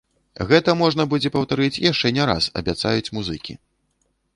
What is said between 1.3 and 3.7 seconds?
паўтарыць яшчэ не раз, абяцаюць музыкі.